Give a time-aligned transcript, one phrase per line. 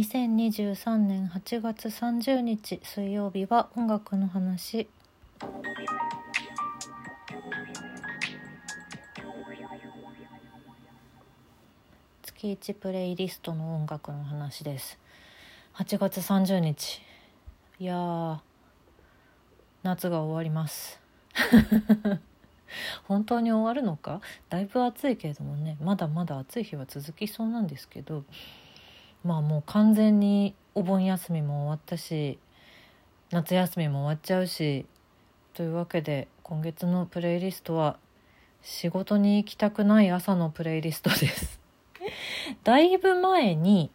[0.00, 4.88] 2023年8月30日水曜日は音楽の話。
[12.22, 14.98] 月1プレイリストの音楽の話です。
[15.74, 17.02] 8月30日。
[17.78, 18.38] いやー
[19.82, 20.98] 夏が終わります。
[23.04, 24.22] 本当に終わるのか？
[24.48, 28.24] だいぶ暑いけれどもねまだまだ暑い日は続きそうなんですけど。
[29.24, 32.38] まあもう完全にお盆休みも終わったし
[33.30, 34.86] 夏休みも終わっちゃうし
[35.54, 37.96] というわけで今月のプレイリストは
[38.62, 41.60] 仕事に行きたくない朝のプレイリストです。
[42.64, 43.90] だいぶ前に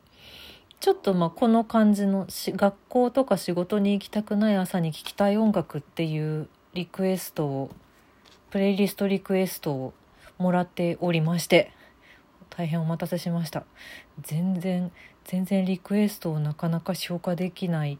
[0.79, 7.71] ちょっとまあこの感じの学校とか仕事に行きたくない朝に聴きたい音楽っていうリクエストを
[8.51, 9.93] プレイリストリクエストを
[10.37, 11.71] もらっておりまして
[12.49, 13.63] 大変お待たせしました。
[14.21, 14.91] 全然
[15.25, 17.99] 全然リクエストをなかなか消化できない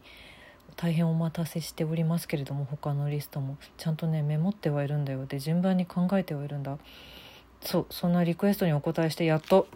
[0.76, 3.56] 大変お待たせしておりますけれども他のリストも。
[3.76, 5.26] ちゃんとねメモってはいるんだよ。
[5.26, 6.78] で順番に考えてはいるんだ。
[7.62, 9.68] そうそんなリクエストにお答えしてやっと。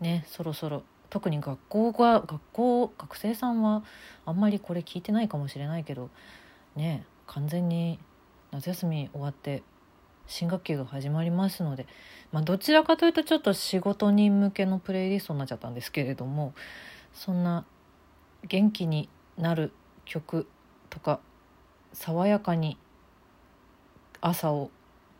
[0.00, 0.82] ねそろそろ。
[1.10, 3.84] 特に学校が学校学生さんは
[4.24, 6.10] あんまりこれ聞いてないかもしれないけど
[6.74, 7.98] ね完全に
[8.50, 9.62] 夏休み終わって
[10.26, 11.86] 新学期が始まりますので、
[12.32, 16.54] まあ、どちらかというとちょっと仕事人向けのプレイリストになっちゃったんですけれども
[17.12, 17.64] そんな
[18.48, 19.72] 元気になる
[20.04, 20.46] 曲
[20.90, 21.20] とか
[21.92, 22.76] 爽やかに
[24.20, 24.70] 朝を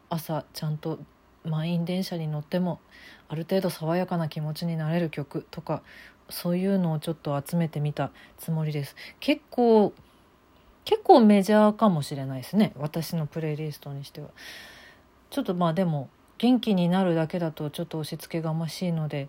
[0.08, 0.98] 朝ちゃんと
[1.44, 2.80] 満員電車に乗っても
[3.28, 5.82] ある程度爽やかな気持ちになれる曲とか
[6.28, 8.96] そういうのをちょっと集めてみたつもりです。
[9.20, 9.92] 結構
[10.84, 12.72] 結構メジャーかもしれないですね。
[12.76, 14.28] 私のプレイリストにしては。
[15.30, 19.28] ちょっとまあでも元気になるだけだとちょっと押し付けがましいので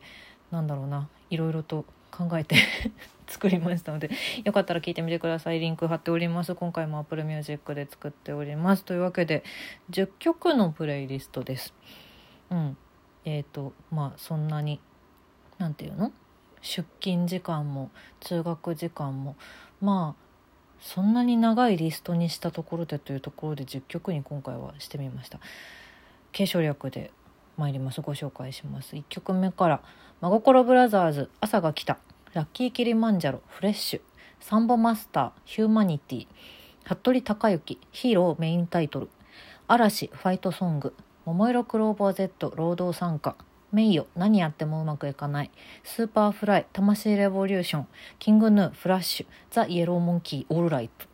[0.51, 2.55] なんだろうないろいろと考えて
[3.27, 4.09] 作りましたので
[4.43, 5.59] よかったら聞いてみてください。
[5.59, 6.55] リンク貼っております。
[6.55, 8.85] 今回も Apple Music で作っております。
[8.85, 9.43] というわけで
[9.91, 11.73] 10曲のプレイリストです。
[12.49, 12.77] うん。
[13.25, 14.79] えっ、ー、とまあそんなに
[15.57, 16.11] 何て言うの？
[16.61, 17.91] 出勤時間も
[18.21, 19.35] 通学時間も。
[19.81, 20.27] まあ
[20.79, 25.39] そんなに長いリストにしたところでというところで10曲に今回はしてみました。
[26.37, 27.09] 継承略で
[27.57, 28.01] 参ります。
[28.01, 28.95] ご紹介します。
[28.95, 29.81] 1曲目から
[30.21, 31.97] 「真心ブラザーズ朝が来た」
[32.33, 34.01] 「ラッキーキリマンジャロ」「フレッシュ」
[34.39, 36.27] 「サンボマスター」「ヒューマニティ」
[36.85, 39.09] 「服部孝之」「ヒーロー」メインタイトル
[39.67, 40.95] 「嵐」「ファイトソング」
[41.25, 43.35] 「桃色クローバー Z」「労働参加」
[43.73, 45.49] 名誉何やってもうまくいかない。
[45.83, 47.87] Superfly タマシイレボリューション。
[48.19, 49.25] King Gnu Flash。
[49.49, 51.07] THE YELLOW MONKEY ALRIGHT。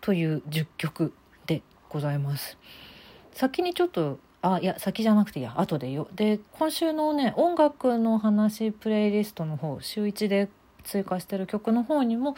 [0.00, 1.12] という10曲
[1.46, 2.56] でございます。
[3.32, 4.20] 先にちょっと
[4.54, 5.54] あいや先じゃなくていや。
[5.56, 10.48] 後でよで今週のね音楽の話プレイリストの方週1で
[10.84, 12.34] 追加してる曲の方にも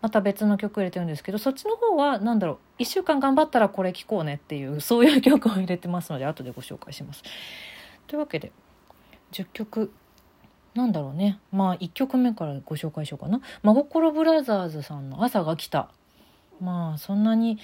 [0.00, 2.82] また別の曲入れてるんですけどそっちの方は何だろう。
[2.82, 7.22] 1週間頑張ったらこれ聴こうねっていうそういう曲を入れてますので後でご紹介します。
[8.06, 8.52] というわけで
[9.32, 9.92] 10曲。
[10.74, 11.38] なんだろうね。
[11.52, 15.88] まあ1曲目からご紹介しようかな「真心ブラザーズ」さんの「朝が来た」
[16.60, 17.58] まあそんなに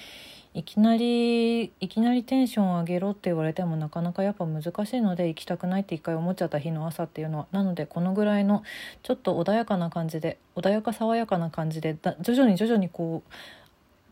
[0.53, 8.63] いきなりいきなりテンション上げろって言われてもなかなかやっぱ難しいので行きたくないって一回思っちゃった日の朝っていうのはなのでこのぐらいの
[9.03, 13.31] ちょっと穏やかな感じで穏やか爽やかな感じで徐々に徐々にこう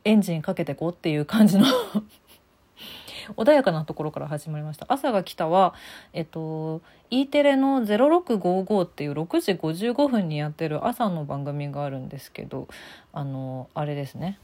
[0.05, 1.65] エンジンかけてこうっていう感じの
[3.35, 4.85] 穏やかなところから始まりました。
[4.87, 5.73] 朝が来たは
[6.13, 12.67] えっと E テレの0655っていう6時55分にやってる朝の番組があるんですけど
[13.11, 14.39] あのあれですね。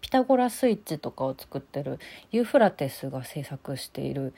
[0.00, 1.98] ピタゴラスイッチとかを作ってる
[2.30, 4.34] ユーフラテスが制作している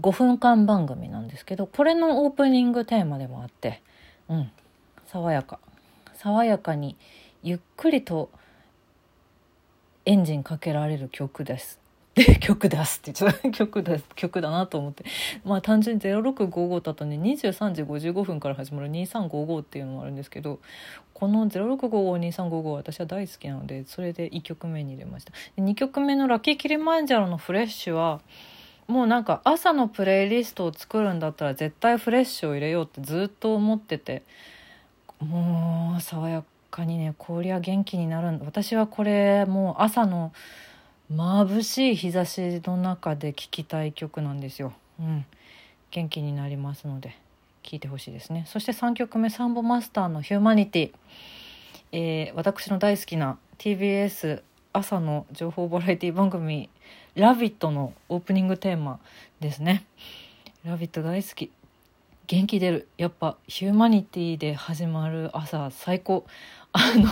[0.00, 3.82] 5分間番組なんですけどこれのオープニングテーマでもあって
[4.28, 4.50] うん
[5.12, 5.58] 爽やか。
[6.14, 6.96] 爽やかに
[7.42, 8.30] ゆっくりと
[10.06, 11.81] エンジンかけられる曲です。
[12.14, 15.04] で曲出すってちゃった 曲出す曲だなと思って。
[15.44, 20.60] まあ単純に0655だとね23時55分から始まる2355っていうのもあるんですけど
[21.14, 25.32] この06552355私は大好きなのでそれで1曲目に入れました。
[25.56, 28.20] 2曲目の「ラッキーキリマンジャロのフレッシュは」
[28.88, 34.22] もうなんか朝のプレイリストを作るんだったら絶対フレッシュを入れようってずっと思ってて
[35.20, 38.44] もう爽やかにねこりゃ元気になるんだ。
[38.44, 40.32] 私はこれもう朝の
[41.14, 44.72] 眩しい日差しの中で聴きたい曲なんですよ。
[44.98, 45.26] うん、
[45.90, 47.16] 元気になりますので
[47.62, 48.44] 聴いてほしいですね。
[48.48, 50.92] そして3曲目サンボマスターの「ヒューマニティ」
[51.92, 54.42] えー、私の大好きな TBS
[54.72, 56.70] 朝の情報バラエティ番組
[57.14, 58.98] 「ラビット!」のオープニングテーマ
[59.40, 59.84] ですね。
[60.64, 61.50] ラビット大好き。
[62.26, 66.24] 元気出るやっぱヒューマニティで始まる朝最高
[66.72, 67.10] あの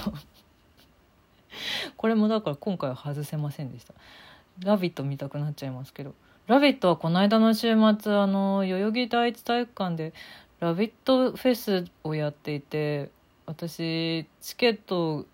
[1.97, 3.95] これもだから今回は外せませんでした
[4.65, 6.15] 「ラビット!」見たくなっちゃいますけど
[6.47, 10.13] 「ラビット!」はこの間の週末あの代々木第一体育館で
[10.61, 13.11] 「ラビット!」フェスをやっていて
[13.47, 15.27] 私チケット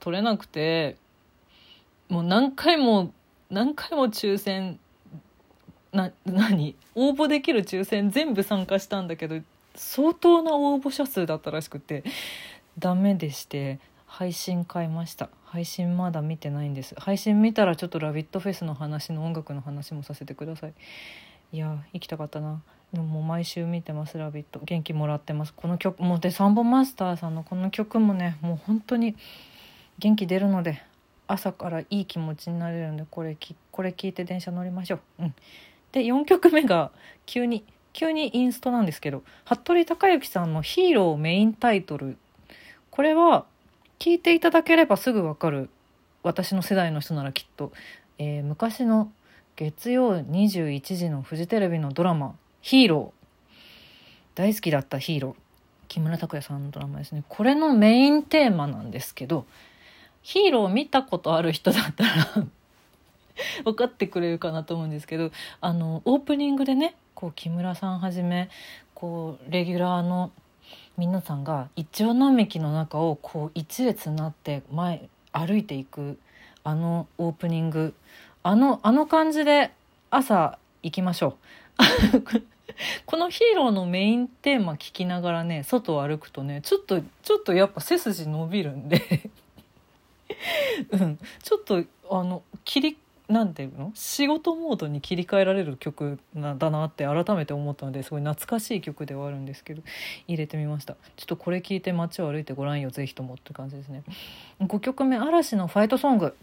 [0.00, 0.96] 取れなくて
[2.08, 3.12] もう何回も
[3.50, 4.78] 何回も抽選
[5.92, 6.74] な何？
[6.94, 9.40] 応募できる抽選全部参加したんだけど
[9.74, 12.04] 相当な応募者数だったらしくて
[12.78, 13.78] ダメでして
[14.10, 15.30] 配信買いました。
[15.44, 16.96] 配信まだ見てないんです。
[16.98, 20.74] 配信見たらちょっと「ラビットフェス」の話の音楽の話もさせてください。
[21.52, 22.60] いや行きたかったな。
[22.92, 25.54] でももう毎週見てます「ラビット!」元気もらってます。
[25.54, 29.14] この曲もうでサンボマスターさんのこの曲もねもう本当に
[30.00, 30.82] 元気出るので
[31.28, 35.00] 朝からいい気持ちになれるんでこれきこれ聞いて電車乗りましょう。
[35.20, 35.34] うん、
[35.92, 36.90] で4曲目が
[37.26, 42.18] 急に急にインストなんですけど服部孝之さんの「ヒーロー」メインタイトル。
[42.90, 43.46] これは
[44.00, 45.68] 聞いていただければすぐわかる。
[46.22, 47.70] 私の世代の人ならきっと、
[48.18, 49.12] えー、昔の
[49.56, 53.56] 月曜21時のフジテレビのドラマ「ヒーロー」
[54.34, 55.34] 大好きだったヒーロー。
[55.88, 57.24] 木村拓哉さんのドラマですね。
[57.28, 59.44] これのメインテーマなんですけど
[60.22, 62.10] ヒーロー見たことある人だったら
[63.64, 65.30] 分かってくれるかなと思うんですけど
[65.60, 68.48] あのオープニングでねこう木村さんはじめ
[68.94, 70.30] こうレギュラーの
[71.00, 76.18] 皆さんがイチョウ並木の中をこう一列になって前歩いていく
[76.62, 77.94] あのオープニング。
[78.42, 79.72] あのあの感じで
[80.10, 81.38] 朝行きましょ
[82.12, 82.20] う。
[83.06, 89.30] このヒーローのメインテーマ聞きながらね外を歩くとねちょっとちょっとやっぱ背筋伸びるんで。
[90.92, 92.98] うん、ちょっとあの切り
[93.30, 93.92] なんていうの？
[93.94, 99.82] 仕事モードに切り替えられる曲なんだなって改めて思ったのですごい懐かしい曲ではあるんですけど
[100.26, 100.96] 入れてみました。
[101.16, 104.02] ちょっとこれ聞いて街を歩いてごらんよぜひともって感じですね。
[104.60, 106.34] 5曲目嵐のファイトソング。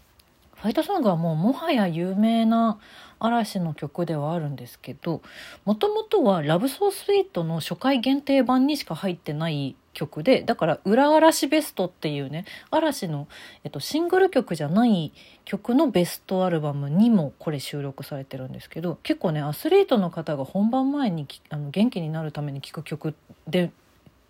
[0.54, 2.80] ファイトソングはもうもはや有名な
[3.20, 5.22] 嵐の曲ではあるんですけど
[5.64, 13.26] もともとは「ラブソースイートの初回限定版にしか入ってない曲でだから「裏嵐ベスト」っていうね嵐の、
[13.64, 15.12] えっと、シングル曲じゃない
[15.44, 23.14] 曲のベストアルバムにもこれ収録されてるんですけど結構ねアスリートの方が本番前にあの元気になるために聴く曲
[23.48, 23.72] で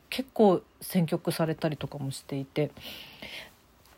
[0.09, 2.71] 結構選曲されたりとかもしていて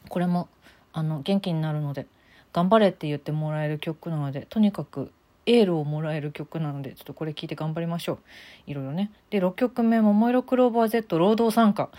[0.08, 0.48] これも
[0.92, 2.06] あの元気になるので
[2.52, 5.12] 頑張れって言ってもらえる曲なのでとにかく
[5.46, 8.18] エールをもらえる曲なのでちょっとこれ聞いて頑張りましょう
[8.66, 11.90] いろいろねで6曲目「桃色クローバー Z 労働参加」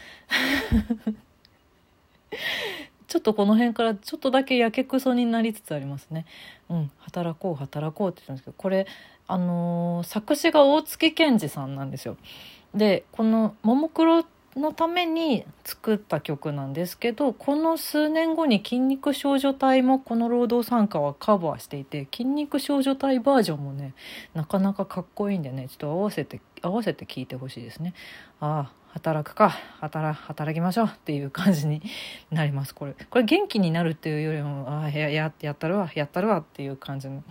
[3.08, 6.26] ちょっとこの辺からちょっとだけやけくそになりつつありますね。
[6.70, 8.88] うん、働こう働こうって言ってるんですけどこれ
[9.28, 12.16] あのー、作詞が大月健二さんなんですよ。
[12.74, 14.24] でこの「ももクロ」
[14.56, 23.94] のために作った曲なんですけどこの数年後に筋肉少女隊もこの労働参加はカバーしていて筋肉少女隊バージョンもね
[24.34, 27.94] なかなかかっこいいんでねちょっと合わせて合わせて聴いてほしいですね。
[28.40, 29.50] ああ働くか。
[29.80, 30.88] 働働きましょう。
[30.88, 31.82] っていう感じに
[32.30, 32.76] なります。
[32.76, 37.24] これこれ元気になるっていうよりもああやややったるわやったるわっていう感じの、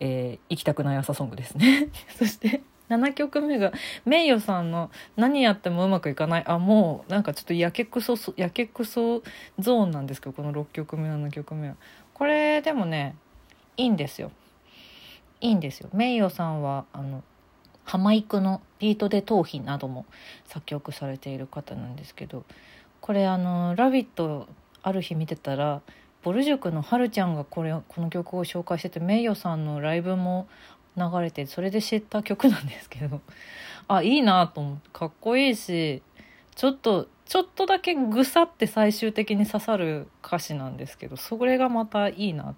[0.00, 1.88] えー、行きたくない朝ソングですね。
[2.18, 3.72] そして7曲目が
[4.04, 9.22] 名誉さんの「何やってもうまくいかない」あもうなんかちょっとやけくそやけくそ
[9.58, 11.76] ゾーンなんですけどこの6曲目7曲目は。
[12.14, 13.16] これでもね
[13.76, 14.30] いいんですよ。
[15.40, 15.88] いいんですよ。
[15.92, 17.22] 名誉さんはあの
[17.84, 20.06] ハマイクのビートで頭皮なども
[20.46, 22.44] 作曲されている方なんですけど
[23.00, 24.48] これあの「ラビット!」
[24.84, 25.80] ある日見てたら
[26.22, 30.48] ボル塾のはるちゃんがこれこの曲を紹介してて名誉さんのライブも
[30.96, 33.20] 流れてそれで知った曲なんですけど。
[33.88, 36.02] あいいなと思ってかっこいいし
[36.54, 42.54] ちょっとちょっとだけぐさって最終的に刺さる歌詞なんですけどそれがまたいいな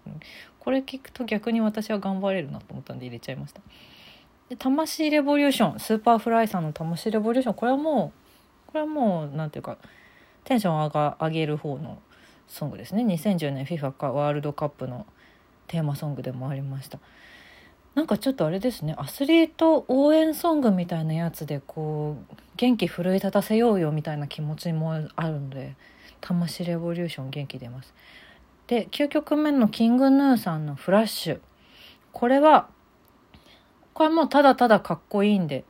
[0.59, 3.61] これ聞くと逆に私は頑張れるなと思ったんで入れちゃいました。
[4.49, 8.13] でタマシイレボリューション Superfly さんのタマシイレボリューションこれはも
[8.69, 9.79] うこれはもう何ていうか
[10.45, 11.99] テンション上が上げる方の
[12.49, 13.05] ソングですね。
[13.05, 15.07] 2010年 FIFA ワールドカップの
[15.67, 16.99] テーマソングでもありました。
[17.95, 27.95] なんかちょっとあれですねアスリート応援ソングみたいなやつでこう元気奮い立たせようよみたいな気持ちもあるので「タマシイレボリューション」元気出ます。
[28.67, 31.41] で9曲目のキングヌーさんの「フラッシュ」
[32.13, 32.69] これは
[33.93, 35.65] これもうただただかっこいいんで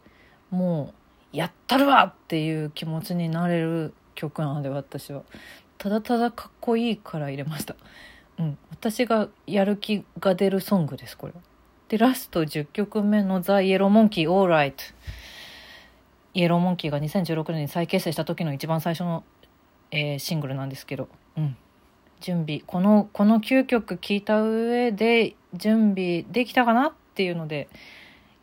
[0.51, 0.95] も
[1.33, 5.23] うやったるわっていう気持ちになれる曲なので私は
[5.77, 7.77] ただただかっこいいから入れました。
[8.39, 11.54] うん、私がやる気が出るソングですこれは。
[11.89, 14.83] で、ラスト10曲目のザ・イエローモンキー・オーライト。
[16.35, 19.23] イエローモンキーが2016年に再結成した時の一番最初の、
[19.91, 21.57] えー、シングルなんですけど、うん、
[22.21, 22.63] 準備。
[22.67, 27.69] このこの9曲聴いた上で準備できたかなっていうので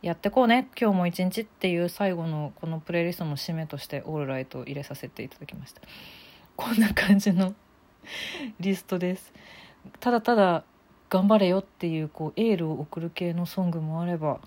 [0.00, 0.68] やってこうね。
[0.80, 5.82] 今日も一日っていう最後のこのプレイリストの締めとして「オールライト」を入れさせていただきました。
[6.56, 7.54] こんな感じの
[8.58, 9.32] リストです。
[10.00, 10.64] ただただ
[11.12, 14.40] 頑張れよっていうこうエールを送る系のソングもあれば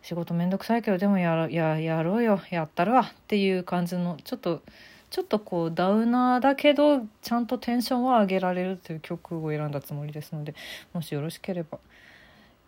[0.00, 4.62] 仕事めんどくさいけどでもやろややろうよやったるわっていう感じのちょっと
[5.10, 10.54] ちょっとこうダウナーだけどちゃんとテンションは上げられるという曲を選んだつもりですので
[10.94, 11.78] もしよろしければ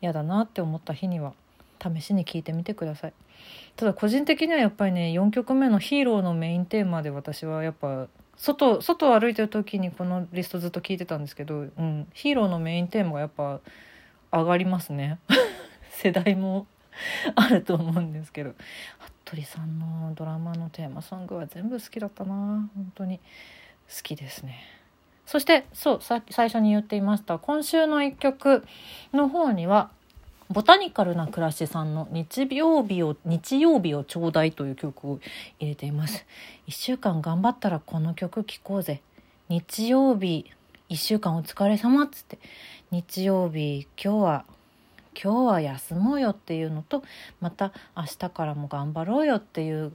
[0.02, 1.32] 嫌だなって思った日には
[1.82, 3.14] 試しに聞いてみてください。
[3.76, 13.60] ただ個人的にはやっぱりね4曲目の「ヒーロー」のメインテーマで私はやっぱ外外を歩いてる時にこのリストずっと聞いてたんですけど、うん、ヒーローのメインテーマがやっぱ
[14.32, 15.18] 上がりますね。
[15.90, 16.66] 世代も
[17.34, 18.54] あると思うんですけど。
[19.26, 22.70] 服部さんのドラマのテーマソングは全部好きだったな。
[22.74, 23.18] 本当に。
[23.18, 24.58] 好きですね。
[25.26, 27.38] そしてそうさ最初に言っていました。
[27.38, 28.64] 今週の一曲
[29.12, 29.90] の方には
[30.50, 35.20] ボタニカルな暮らしさんの日曜日を、日曜日をちょうだいという曲を
[35.58, 36.26] 入れています。
[36.66, 39.00] 一週間頑張ったらこの曲聴こうぜ。
[39.48, 40.50] 日曜日、
[40.88, 42.38] 一週間お疲れ様っつって、
[42.90, 44.44] 日曜日、今日は、
[45.20, 47.02] 今日は休もうよっていうのと、
[47.40, 49.92] また明日からも頑張ろうよっていう、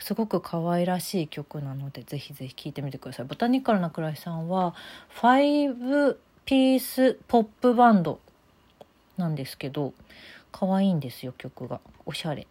[0.00, 3.26] すごく可愛らしい曲なので、ぜひぜひ聴いてみてください。
[3.26, 4.74] ボタニカルな暮らしさんは、
[5.08, 8.18] ファイブピースポップバンド
[9.16, 9.94] なんですけど
[10.52, 11.80] 可愛いんですよ曲が。
[12.06, 12.46] おしゃれ。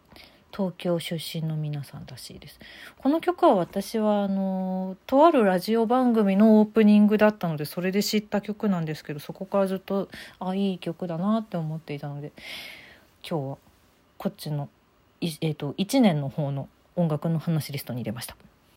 [0.55, 2.59] 東京出身の皆さんらしいです。
[2.97, 12.31] この曲は私はあのとあるラジオ番組のオープニングだったのでそれで知った曲なんですけどそこからずっとあいい曲だなって思っていたので
[13.27, 13.57] 今日は
[14.17, 14.69] こっちの
[15.21, 16.67] えーと、と1年の方の
[16.97, 18.35] 音楽の話リストに入れました。